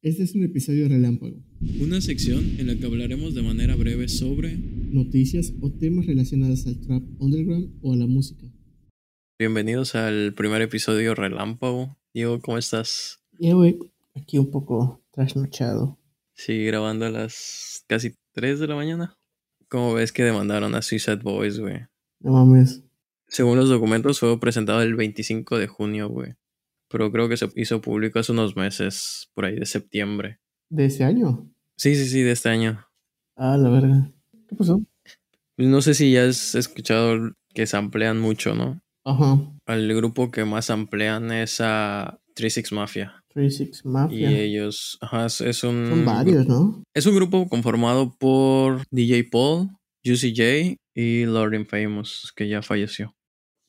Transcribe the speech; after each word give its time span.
Este 0.00 0.22
es 0.22 0.36
un 0.36 0.44
episodio 0.44 0.88
relámpago. 0.88 1.42
Una 1.80 2.00
sección 2.00 2.54
en 2.60 2.68
la 2.68 2.76
que 2.76 2.86
hablaremos 2.86 3.34
de 3.34 3.42
manera 3.42 3.74
breve 3.74 4.06
sobre 4.06 4.56
Noticias 4.56 5.52
o 5.60 5.72
temas 5.72 6.06
relacionados 6.06 6.68
al 6.68 6.78
trap 6.78 7.02
underground 7.18 7.76
o 7.82 7.94
a 7.94 7.96
la 7.96 8.06
música. 8.06 8.46
Bienvenidos 9.40 9.96
al 9.96 10.34
primer 10.34 10.62
episodio 10.62 11.16
relámpago. 11.16 11.98
Diego, 12.14 12.38
¿cómo 12.40 12.58
estás? 12.58 13.24
Ya, 13.40 13.54
güey, 13.54 13.76
aquí 14.14 14.38
un 14.38 14.52
poco 14.52 15.02
trasnochado. 15.10 15.98
Sí, 16.32 16.64
grabando 16.64 17.06
a 17.06 17.10
las 17.10 17.84
casi 17.88 18.14
3 18.34 18.60
de 18.60 18.68
la 18.68 18.76
mañana. 18.76 19.18
¿Cómo 19.68 19.94
ves 19.94 20.12
que 20.12 20.22
demandaron 20.22 20.76
a 20.76 20.82
Suicide 20.82 21.24
Boys, 21.24 21.58
güey? 21.58 21.80
No 22.20 22.34
mames. 22.34 22.84
Según 23.26 23.58
los 23.58 23.68
documentos, 23.68 24.20
fue 24.20 24.38
presentado 24.38 24.80
el 24.80 24.94
25 24.94 25.58
de 25.58 25.66
junio, 25.66 26.08
güey. 26.08 26.34
Pero 26.90 27.12
creo 27.12 27.28
que 27.28 27.36
se 27.36 27.48
hizo 27.56 27.80
público 27.80 28.18
hace 28.18 28.32
unos 28.32 28.56
meses, 28.56 29.30
por 29.34 29.44
ahí 29.44 29.56
de 29.56 29.66
septiembre. 29.66 30.40
¿De 30.70 30.86
ese 30.86 31.04
año? 31.04 31.50
Sí, 31.76 31.94
sí, 31.94 32.06
sí, 32.06 32.22
de 32.22 32.32
este 32.32 32.48
año. 32.48 32.84
Ah, 33.36 33.56
la 33.56 33.68
verga. 33.68 34.10
¿Qué 34.48 34.56
pasó? 34.56 34.82
No 35.56 35.82
sé 35.82 35.94
si 35.94 36.12
ya 36.12 36.26
has 36.26 36.54
escuchado 36.54 37.32
que 37.54 37.66
se 37.66 37.76
amplian 37.76 38.20
mucho, 38.20 38.54
¿no? 38.54 38.80
Ajá. 39.04 39.38
El 39.66 39.94
grupo 39.94 40.30
que 40.30 40.44
más 40.44 40.70
amplian 40.70 41.30
es 41.32 41.60
a 41.60 42.20
36 42.34 42.72
Mafia. 42.72 43.24
36 43.28 43.82
Y 43.84 43.88
Mafia. 43.88 44.30
ellos, 44.30 44.98
ajá, 45.00 45.26
es, 45.26 45.64
un... 45.64 45.88
Son 45.90 46.04
varios, 46.04 46.46
¿no? 46.46 46.82
Es 46.94 47.06
un 47.06 47.14
grupo 47.14 47.48
conformado 47.48 48.14
por 48.18 48.82
DJ 48.90 49.24
Paul, 49.24 49.70
Juicy 50.04 50.30
J 50.34 50.76
y 50.94 51.24
Lord 51.26 51.54
Infamous, 51.54 52.32
que 52.34 52.48
ya 52.48 52.62
falleció. 52.62 53.14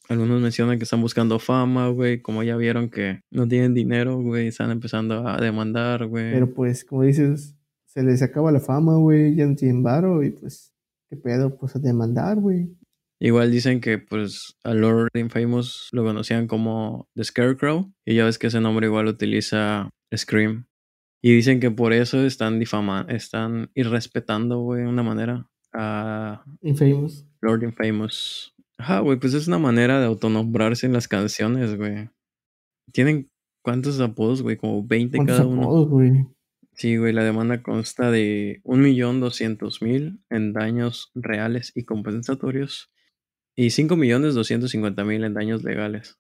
Algunos 0.10 0.42
mencionan 0.42 0.80
que 0.80 0.86
están 0.86 1.02
buscando 1.02 1.38
fama, 1.38 1.88
güey. 1.90 2.20
Como 2.22 2.42
ya 2.42 2.58
vieron 2.58 2.90
que 2.90 3.22
no 3.30 3.48
tienen 3.48 3.76
dinero, 3.76 4.20
güey. 4.20 4.48
Están 4.48 4.72
empezando 4.72 5.28
a 5.28 5.38
demandar, 5.38 6.08
güey. 6.08 6.34
Pero 6.34 6.52
pues, 6.52 6.84
como 6.84 7.04
dices, 7.04 7.56
se 7.86 8.02
les 8.02 8.24
acaba 8.24 8.52
la 8.52 8.60
fama, 8.60 8.98
güey. 8.98 9.36
Ya 9.36 9.46
no 9.46 9.56
tienen 9.56 9.84
varo 9.84 10.24
y 10.24 10.32
pues, 10.32 10.74
¿qué 11.10 11.16
pedo? 11.16 11.56
Pues 11.56 11.76
a 11.76 11.80
demandar, 11.80 12.38
güey. 12.38 12.76
Igual 13.22 13.52
dicen 13.52 13.82
que, 13.82 14.00
pues, 14.00 14.58
a 14.64 14.74
Lord 14.74 15.10
Infamous 15.14 15.90
lo 15.92 16.04
conocían 16.04 16.48
como 16.48 17.08
The 17.16 17.26
Scarecrow. 17.26 17.94
Y 18.04 18.16
ya 18.16 18.26
ves 18.26 18.40
que 18.40 18.48
ese 18.48 18.62
nombre 18.62 18.88
igual 18.88 19.08
utiliza 19.08 19.92
Scream. 20.16 20.66
Y 21.22 21.36
dicen 21.36 21.60
que 21.60 21.70
por 21.70 21.94
eso 21.94 22.26
están 22.26 22.60
difamando, 22.60 23.14
están 23.14 23.70
irrespetando, 23.76 24.62
güey, 24.62 24.84
de 24.84 24.88
una 24.88 25.04
manera 25.04 25.48
a 25.74 26.44
Infamous. 26.62 27.28
Lord 27.42 27.64
Infamous. 27.64 28.56
Ajá, 28.80 29.02
güey, 29.02 29.20
pues 29.20 29.34
es 29.34 29.48
una 29.48 29.60
manera 29.60 30.00
de 30.00 30.06
autonombrarse 30.06 30.86
en 30.86 30.94
las 30.94 31.10
canciones, 31.10 31.76
güey. 31.76 32.10
Tienen 32.94 33.28
cuántos 33.62 34.00
apodos, 34.00 34.42
güey, 34.42 34.56
como 34.56 34.88
20 34.88 35.18
¿Cuántos 35.18 35.38
cada 35.38 35.48
uno. 35.48 35.64
apodos, 35.64 35.90
güey? 35.90 36.26
Sí, 36.76 36.96
güey, 36.96 37.12
la 37.12 37.26
demanda 37.26 37.62
consta 37.62 38.10
de 38.10 38.62
1.200.000 38.64 40.24
en 40.30 40.54
daños 40.54 41.12
reales 41.14 41.74
y 41.76 41.84
compensatorios 41.84 42.90
y 43.54 43.68
5.250.000 43.68 45.26
en 45.26 45.34
daños 45.34 45.64
legales. 45.64 46.18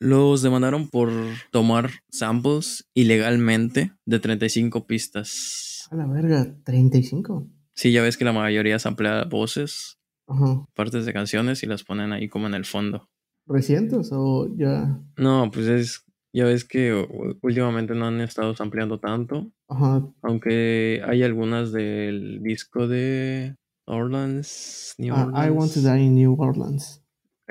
Los 0.00 0.40
demandaron 0.40 0.88
por 0.88 1.10
tomar 1.50 1.90
samples 2.10 2.88
ilegalmente 2.94 3.92
de 4.06 4.18
35 4.18 4.86
pistas. 4.86 5.86
A 5.90 5.96
la 5.96 6.06
verga, 6.06 6.56
35. 6.64 7.50
Sí, 7.74 7.92
ya 7.92 8.02
ves 8.02 8.16
que 8.16 8.24
la 8.24 8.32
mayoría 8.32 8.78
samplea 8.78 9.24
voces, 9.24 9.98
Ajá. 10.28 10.64
partes 10.74 11.04
de 11.06 11.12
canciones 11.12 11.62
y 11.62 11.66
las 11.66 11.84
ponen 11.84 12.12
ahí 12.12 12.28
como 12.28 12.46
en 12.46 12.54
el 12.54 12.64
fondo. 12.64 13.08
¿Recientes 13.46 14.10
o 14.12 14.48
ya? 14.56 15.00
No, 15.16 15.50
pues 15.52 15.66
es, 15.66 16.04
ya 16.32 16.44
ves 16.44 16.64
que 16.64 16.94
últimamente 17.42 17.94
no 17.94 18.06
han 18.06 18.20
estado 18.20 18.54
ampliando 18.58 18.98
tanto, 19.00 19.50
Ajá. 19.68 20.06
aunque 20.22 21.02
hay 21.06 21.22
algunas 21.22 21.72
del 21.72 22.40
disco 22.42 22.86
de 22.86 23.56
Orleans, 23.86 24.94
New 24.98 25.12
Ah, 25.14 25.24
Orleans. 25.26 25.46
I 25.46 25.50
Want 25.50 25.72
to 25.74 25.80
Die 25.80 26.02
in 26.04 26.14
New 26.14 26.36
Orleans. 26.40 27.02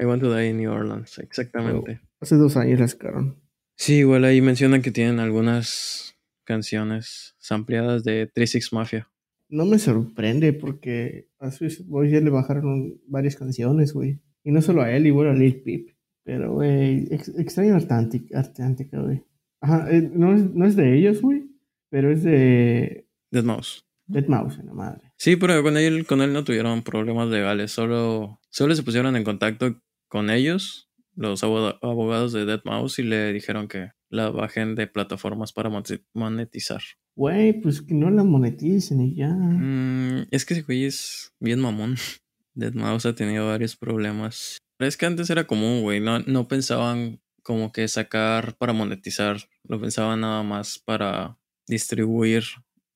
I 0.01 0.05
Want 0.05 0.21
to 0.23 0.33
Die 0.33 0.47
in 0.49 0.57
New 0.57 0.71
Orleans, 0.71 1.19
exactamente. 1.19 1.99
Hace 2.21 2.35
dos 2.37 2.55
años 2.57 2.79
la 2.79 2.87
sacaron. 2.87 3.37
Sí, 3.77 3.95
igual 3.97 4.23
ahí 4.25 4.41
mencionan 4.41 4.81
que 4.81 4.91
tienen 4.91 5.19
algunas 5.19 6.15
canciones 6.45 7.35
ampliadas 7.49 8.03
de 8.03 8.27
36 8.27 8.71
Mafia. 8.73 9.10
No 9.51 9.65
me 9.65 9.77
sorprende 9.77 10.53
porque 10.53 11.27
a 11.39 11.51
Suicide 11.51 11.87
Boys 11.87 12.11
ya 12.11 12.19
le 12.21 12.29
bajaron 12.31 12.99
varias 13.07 13.35
canciones, 13.35 13.93
güey. 13.93 14.19
Y 14.43 14.51
no 14.51 14.61
solo 14.63 14.81
a 14.81 14.91
él, 14.91 15.05
igual 15.05 15.27
a 15.27 15.33
Lil 15.33 15.61
Peep. 15.61 15.89
Pero, 16.23 16.53
güey, 16.53 17.07
ex- 17.11 17.37
extraño 17.37 17.75
Artántica, 17.75 18.39
Artántica, 18.39 18.99
güey. 19.01 19.21
Ajá, 19.59 19.91
eh, 19.91 20.09
no, 20.13 20.33
es, 20.33 20.41
no 20.55 20.65
es 20.65 20.75
de 20.75 20.97
ellos, 20.97 21.21
güey. 21.21 21.43
Pero 21.89 22.11
es 22.11 22.23
de 22.23 23.07
Dead 23.29 23.43
Mouse. 23.43 23.85
Dead 24.07 24.25
Mouse, 24.27 24.57
la 24.63 24.73
madre. 24.73 25.11
Sí, 25.17 25.35
pero 25.35 25.61
con 25.61 25.77
él, 25.77 26.05
con 26.07 26.21
él 26.21 26.33
no 26.33 26.43
tuvieron 26.43 26.81
problemas 26.83 27.27
legales, 27.29 27.71
solo, 27.71 28.39
solo 28.49 28.73
se 28.75 28.83
pusieron 28.83 29.15
en 29.15 29.23
contacto 29.23 29.79
con 30.07 30.29
ellos, 30.29 30.89
los 31.15 31.43
aboga- 31.43 31.77
abogados 31.81 32.31
de 32.33 32.45
Dead 32.45 32.61
Mouse, 32.65 32.99
y 32.99 33.03
le 33.03 33.31
dijeron 33.33 33.67
que 33.67 33.89
la 34.09 34.29
bajen 34.29 34.75
de 34.75 34.87
plataformas 34.87 35.53
para 35.53 35.69
moneti- 35.69 36.03
monetizar. 36.13 36.81
Güey, 37.15 37.61
pues 37.61 37.81
que 37.81 37.93
no 37.93 38.09
la 38.09 38.23
moneticen 38.23 39.01
y 39.01 39.15
ya. 39.15 39.29
Mm, 39.29 40.27
es 40.31 40.45
que 40.45 40.53
ese 40.53 40.63
güey 40.63 40.85
es 40.85 41.33
bien 41.39 41.59
mamón. 41.59 41.95
Dead 42.53 42.73
Mouse 42.73 43.05
ha 43.05 43.15
tenido 43.15 43.47
varios 43.47 43.75
problemas. 43.75 44.57
Pero 44.77 44.87
es 44.87 44.97
que 44.97 45.05
antes 45.05 45.29
era 45.29 45.45
común, 45.45 45.81
güey, 45.81 45.99
no, 45.99 46.19
no 46.19 46.47
pensaban 46.47 47.21
como 47.43 47.71
que 47.71 47.87
sacar 47.87 48.55
para 48.57 48.73
monetizar, 48.73 49.37
lo 49.63 49.79
pensaban 49.79 50.21
nada 50.21 50.43
más 50.43 50.79
para 50.79 51.37
distribuir, 51.67 52.43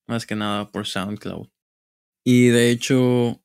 más 0.08 0.26
que 0.26 0.36
nada 0.36 0.72
por 0.72 0.86
SoundCloud. 0.88 1.48
Y 2.26 2.48
de 2.48 2.72
hecho, 2.72 3.42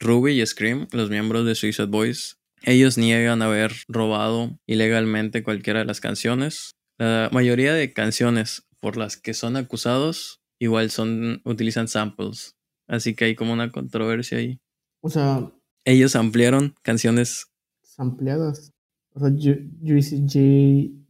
Ruby 0.00 0.40
y 0.40 0.46
Scream, 0.46 0.88
los 0.92 1.10
miembros 1.10 1.46
de 1.46 1.54
Suicide 1.54 1.86
Boys, 1.86 2.38
ellos 2.62 2.98
niegan 2.98 3.42
haber 3.42 3.72
robado 3.88 4.58
ilegalmente 4.66 5.42
cualquiera 5.42 5.80
de 5.80 5.84
las 5.86 6.00
canciones. 6.00 6.72
La 6.98 7.28
mayoría 7.32 7.74
de 7.74 7.92
canciones 7.92 8.66
por 8.84 8.98
las 8.98 9.16
que 9.16 9.32
son 9.32 9.56
acusados 9.56 10.42
igual 10.60 10.90
son 10.90 11.40
utilizan 11.46 11.88
samples, 11.88 12.54
así 12.86 13.14
que 13.14 13.24
hay 13.24 13.34
como 13.34 13.54
una 13.54 13.72
controversia 13.72 14.36
ahí. 14.36 14.60
O 15.00 15.08
sea, 15.08 15.50
Ellos 15.86 16.14
ampliaron 16.16 16.74
canciones, 16.82 17.46
sampleadas. 17.82 18.72
O 19.14 19.20
sea, 19.20 19.30
Ju- 19.30 19.70
Juicy 19.80 20.18
J 20.26 20.38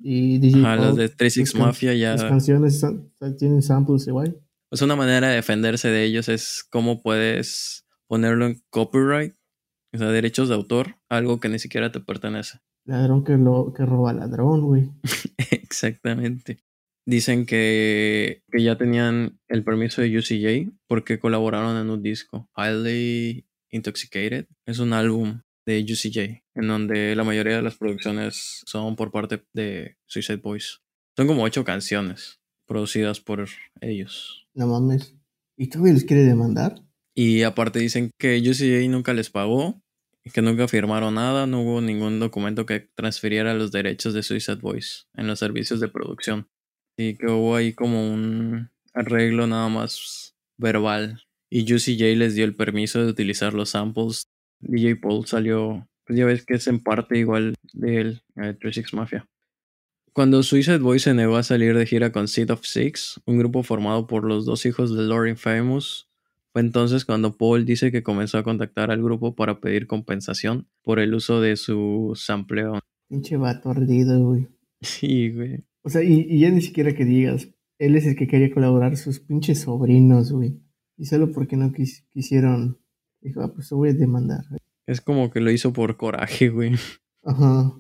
y 0.00 0.38
DJ 0.38 0.60
ajá, 0.60 0.76
las 0.76 0.96
de 0.96 1.08
36 1.08 1.48
las 1.48 1.52
can- 1.52 1.62
Mafia 1.62 1.94
ya. 1.94 2.10
Las 2.12 2.22
canciones 2.24 2.80
tienen 3.38 3.62
samples 3.62 4.06
igual. 4.06 4.40
Es 4.70 4.82
una 4.82 4.94
manera 4.94 5.28
de 5.30 5.34
defenderse 5.36 5.88
de 5.88 6.04
ellos 6.04 6.28
es 6.28 6.64
cómo 6.70 7.02
puedes 7.02 7.86
ponerlo 8.06 8.46
en 8.46 8.62
copyright, 8.70 9.34
o 9.92 9.98
sea, 9.98 10.08
derechos 10.10 10.48
de 10.48 10.54
autor, 10.54 10.96
algo 11.08 11.40
que 11.40 11.48
ni 11.48 11.58
siquiera 11.58 11.90
te 11.90 11.98
pertenece. 12.00 12.58
Ladrón 12.86 13.24
que, 13.24 13.36
lo, 13.36 13.72
que 13.74 13.84
roba 13.84 14.12
ladrón, 14.12 14.62
güey. 14.62 14.90
Exactamente. 15.50 16.63
Dicen 17.06 17.44
que, 17.44 18.42
que 18.50 18.62
ya 18.62 18.78
tenían 18.78 19.38
el 19.48 19.62
permiso 19.62 20.00
de 20.00 20.16
UCJ 20.16 20.72
porque 20.86 21.18
colaboraron 21.18 21.76
en 21.76 21.90
un 21.90 22.02
disco. 22.02 22.48
Highly 22.56 23.46
Intoxicated 23.70 24.46
es 24.66 24.78
un 24.78 24.92
álbum 24.92 25.42
de 25.66 25.82
UCJ 25.82 26.44
en 26.54 26.68
donde 26.68 27.14
la 27.16 27.24
mayoría 27.24 27.56
de 27.56 27.62
las 27.62 27.76
producciones 27.76 28.62
son 28.66 28.96
por 28.96 29.10
parte 29.10 29.44
de 29.52 29.96
Suicide 30.06 30.38
Boys. 30.38 30.80
Son 31.16 31.26
como 31.26 31.42
ocho 31.42 31.64
canciones 31.64 32.40
producidas 32.66 33.20
por 33.20 33.46
ellos. 33.80 34.46
No 34.54 34.66
mames. 34.66 35.14
¿Y 35.56 35.68
todavía 35.68 35.94
les 35.94 36.04
quiere 36.04 36.24
demandar? 36.24 36.82
Y 37.14 37.42
aparte 37.42 37.78
dicen 37.78 38.10
que 38.18 38.38
UCJ 38.38 38.88
nunca 38.88 39.14
les 39.14 39.30
pagó, 39.30 39.80
que 40.32 40.42
nunca 40.42 40.66
firmaron 40.66 41.14
nada, 41.14 41.46
no 41.46 41.62
hubo 41.62 41.80
ningún 41.80 42.18
documento 42.18 42.66
que 42.66 42.88
transfiriera 42.94 43.54
los 43.54 43.70
derechos 43.70 44.14
de 44.14 44.22
Suicide 44.22 44.56
Boys 44.56 45.06
en 45.14 45.26
los 45.26 45.38
servicios 45.38 45.80
de 45.80 45.88
producción. 45.88 46.48
Y 46.96 47.16
que 47.16 47.26
hubo 47.26 47.56
ahí 47.56 47.72
como 47.72 48.12
un 48.12 48.70
arreglo 48.92 49.46
nada 49.46 49.68
más 49.68 50.34
verbal. 50.56 51.22
Y 51.50 51.72
UCJ 51.72 52.16
les 52.16 52.34
dio 52.34 52.44
el 52.44 52.56
permiso 52.56 53.02
de 53.04 53.10
utilizar 53.10 53.54
los 53.54 53.70
samples. 53.70 54.24
DJ 54.60 54.96
Paul 54.96 55.26
salió, 55.26 55.88
pues 56.06 56.18
ya 56.18 56.24
ves 56.24 56.44
que 56.44 56.54
es 56.54 56.66
en 56.66 56.82
parte 56.82 57.18
igual 57.18 57.54
de 57.72 58.00
él, 58.00 58.22
eh, 58.36 58.54
36 58.54 58.94
Mafia. 58.94 59.28
Cuando 60.12 60.42
Suicide 60.44 60.78
Boys 60.78 61.02
se 61.02 61.14
negó 61.14 61.36
a 61.36 61.42
salir 61.42 61.76
de 61.76 61.86
gira 61.86 62.12
con 62.12 62.28
Seed 62.28 62.50
of 62.50 62.64
Six, 62.64 63.20
un 63.26 63.38
grupo 63.38 63.64
formado 63.64 64.06
por 64.06 64.24
los 64.24 64.46
dos 64.46 64.64
hijos 64.64 64.96
de 64.96 65.02
Lord 65.02 65.28
Infamous, 65.28 66.08
fue 66.52 66.60
entonces 66.60 67.04
cuando 67.04 67.36
Paul 67.36 67.64
dice 67.64 67.90
que 67.90 68.04
comenzó 68.04 68.38
a 68.38 68.44
contactar 68.44 68.92
al 68.92 69.02
grupo 69.02 69.34
para 69.34 69.58
pedir 69.58 69.88
compensación 69.88 70.68
por 70.82 71.00
el 71.00 71.12
uso 71.14 71.40
de 71.40 71.56
su 71.56 72.12
sampleo. 72.14 72.78
Pinche 73.08 73.36
vato 73.36 73.70
ardido, 73.70 74.20
güey. 74.20 74.46
Sí, 74.80 75.32
güey. 75.32 75.64
O 75.84 75.90
sea, 75.90 76.02
y, 76.02 76.26
y 76.28 76.40
ya 76.40 76.50
ni 76.50 76.60
siquiera 76.62 76.94
que 76.94 77.04
digas, 77.04 77.48
él 77.78 77.96
es 77.96 78.06
el 78.06 78.16
que 78.16 78.26
quería 78.26 78.52
colaborar, 78.52 78.96
sus 78.96 79.20
pinches 79.20 79.60
sobrinos, 79.60 80.32
güey. 80.32 80.60
Y 80.96 81.04
solo 81.06 81.30
porque 81.32 81.56
no 81.56 81.70
quis- 81.72 82.06
quisieron, 82.12 82.78
dijo, 83.20 83.42
ah, 83.42 83.52
pues 83.54 83.68
te 83.68 83.74
voy 83.74 83.90
a 83.90 83.92
demandar. 83.94 84.44
Es 84.86 85.00
como 85.00 85.30
que 85.30 85.40
lo 85.40 85.50
hizo 85.50 85.72
por 85.72 85.96
coraje, 85.96 86.48
güey. 86.48 86.72
Ajá. 87.22 87.72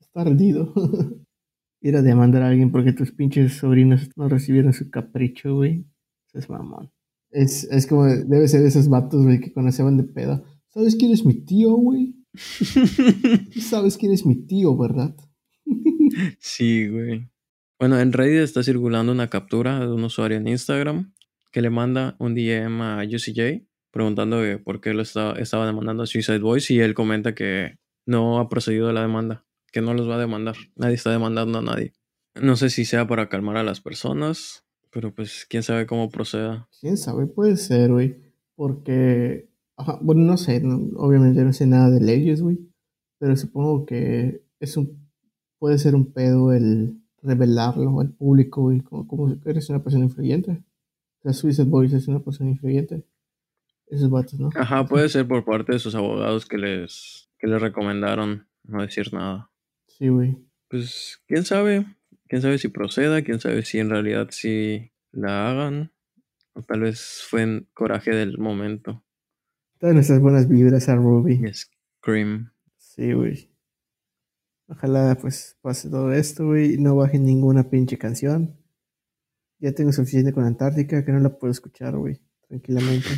Está 0.00 0.22
ardido. 0.22 0.72
Ir 1.80 1.96
a 1.96 2.02
demandar 2.02 2.42
a 2.42 2.48
alguien 2.48 2.72
porque 2.72 2.92
tus 2.92 3.12
pinches 3.12 3.54
sobrinos 3.54 4.08
no 4.16 4.28
recibieron 4.28 4.72
su 4.72 4.90
capricho, 4.90 5.54
güey. 5.56 5.84
Eso 6.28 6.38
es 6.38 6.48
mamón. 6.48 6.90
Es, 7.30 7.64
es 7.64 7.86
como, 7.86 8.06
debe 8.06 8.48
ser 8.48 8.62
de 8.62 8.68
esos 8.68 8.88
vatos, 8.88 9.22
güey, 9.24 9.40
que 9.40 9.52
cuando 9.52 9.70
se 9.70 9.82
van 9.82 9.96
de 9.98 10.04
pedo. 10.04 10.44
¿Sabes 10.70 10.96
quién 10.96 11.12
es 11.12 11.24
mi 11.26 11.34
tío, 11.34 11.72
güey? 11.74 12.14
¿Sabes 13.60 13.96
quién 13.98 14.12
es 14.12 14.24
mi 14.24 14.34
tío, 14.46 14.76
verdad? 14.76 15.14
sí, 16.38 16.88
güey. 16.88 17.28
Bueno, 17.84 18.00
en 18.00 18.14
Reddit 18.14 18.40
está 18.40 18.62
circulando 18.62 19.12
una 19.12 19.28
captura 19.28 19.78
de 19.78 19.92
un 19.92 20.04
usuario 20.04 20.38
en 20.38 20.48
Instagram 20.48 21.12
que 21.52 21.60
le 21.60 21.68
manda 21.68 22.16
un 22.18 22.34
DM 22.34 22.80
a 22.80 23.02
UCJ 23.04 23.68
preguntando 23.90 24.40
por 24.64 24.80
qué 24.80 24.94
lo 24.94 25.02
estaba, 25.02 25.34
estaba 25.34 25.66
demandando 25.66 26.02
a 26.02 26.06
Suicide 26.06 26.38
Boys 26.38 26.70
y 26.70 26.80
él 26.80 26.94
comenta 26.94 27.34
que 27.34 27.76
no 28.06 28.38
ha 28.38 28.48
procedido 28.48 28.90
la 28.90 29.02
demanda, 29.02 29.44
que 29.70 29.82
no 29.82 29.92
los 29.92 30.08
va 30.08 30.14
a 30.14 30.18
demandar. 30.18 30.56
Nadie 30.76 30.94
está 30.94 31.10
demandando 31.10 31.58
a 31.58 31.62
nadie. 31.62 31.92
No 32.34 32.56
sé 32.56 32.70
si 32.70 32.86
sea 32.86 33.06
para 33.06 33.28
calmar 33.28 33.58
a 33.58 33.62
las 33.62 33.82
personas, 33.82 34.64
pero 34.90 35.14
pues 35.14 35.44
quién 35.46 35.62
sabe 35.62 35.84
cómo 35.84 36.08
proceda. 36.08 36.66
Quién 36.80 36.96
sabe, 36.96 37.26
puede 37.26 37.58
ser, 37.58 37.92
güey. 37.92 38.16
Porque, 38.54 39.50
bueno, 40.00 40.22
no 40.22 40.38
sé, 40.38 40.62
obviamente 40.96 41.44
no 41.44 41.52
sé 41.52 41.66
nada 41.66 41.90
de 41.90 42.00
leyes, 42.00 42.40
güey. 42.40 42.60
Pero 43.18 43.36
supongo 43.36 43.84
que 43.84 44.42
es 44.58 44.78
un, 44.78 45.06
puede 45.58 45.76
ser 45.76 45.94
un 45.94 46.14
pedo 46.14 46.54
el 46.54 47.03
revelarlo 47.24 48.00
al 48.00 48.10
público, 48.10 48.62
güey, 48.62 48.80
como, 48.80 49.08
como 49.08 49.36
eres 49.44 49.68
una 49.70 49.82
persona 49.82 50.04
influyente. 50.04 50.62
O 51.20 51.22
sea, 51.22 51.32
Suicide 51.32 51.68
Boys 51.68 51.92
es 51.92 52.06
una 52.06 52.20
persona 52.20 52.50
influyente 52.50 53.04
esos 53.88 54.10
vatos, 54.10 54.38
¿no? 54.38 54.50
Ajá, 54.54 54.86
puede 54.86 55.08
ser 55.08 55.26
por 55.26 55.44
parte 55.44 55.72
de 55.72 55.78
sus 55.78 55.94
abogados 55.94 56.46
que 56.46 56.58
les, 56.58 57.30
que 57.38 57.46
les 57.46 57.60
recomendaron 57.60 58.46
no 58.64 58.82
decir 58.82 59.12
nada. 59.12 59.50
Sí, 59.86 60.08
güey. 60.08 60.36
Pues, 60.68 61.22
quién 61.26 61.44
sabe, 61.44 61.86
quién 62.28 62.42
sabe 62.42 62.58
si 62.58 62.68
proceda, 62.68 63.22
quién 63.22 63.40
sabe 63.40 63.62
si 63.62 63.78
en 63.78 63.90
realidad 63.90 64.28
sí 64.30 64.92
la 65.12 65.50
hagan, 65.50 65.92
o 66.54 66.62
tal 66.62 66.80
vez 66.80 67.22
fue 67.28 67.42
en 67.42 67.68
coraje 67.74 68.10
del 68.10 68.38
momento. 68.38 69.04
Todas 69.78 69.94
nuestras 69.94 70.20
buenas 70.20 70.48
vibras 70.48 70.88
a 70.88 70.96
Ruby. 70.96 71.34
Y 71.34 71.52
Scream. 71.52 72.52
Sí, 72.76 73.12
güey. 73.12 73.53
Ojalá 74.66 75.16
pues 75.20 75.56
pase 75.60 75.90
todo 75.90 76.12
esto, 76.12 76.46
güey, 76.46 76.74
y 76.74 76.78
no 76.78 76.96
baje 76.96 77.18
ninguna 77.18 77.68
pinche 77.70 77.98
canción. 77.98 78.56
Ya 79.58 79.72
tengo 79.72 79.92
suficiente 79.92 80.32
con 80.32 80.44
Antártica 80.44 81.04
que 81.04 81.12
no 81.12 81.20
la 81.20 81.38
puedo 81.38 81.50
escuchar, 81.50 81.96
güey, 81.96 82.20
tranquilamente. 82.48 83.08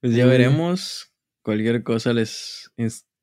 Pues 0.00 0.14
ya 0.14 0.26
veremos. 0.26 1.12
Cualquier 1.42 1.82
cosa 1.82 2.12
les 2.12 2.70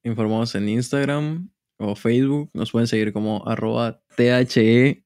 informamos 0.04 0.56
en 0.56 0.70
Instagram 0.70 1.52
o 1.78 1.96
Facebook. 1.96 2.50
Nos 2.54 2.72
pueden 2.72 2.88
seguir 2.88 3.14
como 3.14 3.48
arroba 3.48 4.02
THECPPC. 4.16 5.04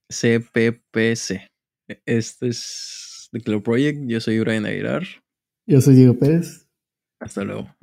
E, 1.88 2.02
este 2.06 2.48
es 2.48 3.30
The 3.32 3.42
Club 3.42 3.64
Project. 3.64 4.00
Yo 4.08 4.20
soy 4.20 4.40
Brian 4.40 4.66
Aguilar. 4.66 5.04
Yo 5.66 5.82
soy 5.82 5.96
Diego 5.96 6.18
Pérez. 6.18 6.68
Hasta 7.20 7.44
luego. 7.44 7.74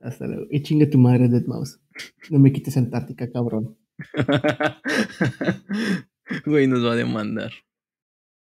Hasta 0.00 0.26
luego. 0.26 0.46
Y 0.50 0.62
chingue 0.62 0.86
tu 0.86 0.98
madre, 0.98 1.28
Dead 1.28 1.44
Mouse. 1.46 1.80
No 2.30 2.38
me 2.38 2.52
quites 2.52 2.76
Antártica, 2.76 3.30
cabrón. 3.30 3.76
Güey, 6.44 6.66
nos 6.66 6.84
va 6.84 6.92
a 6.92 6.96
demandar. 6.96 7.52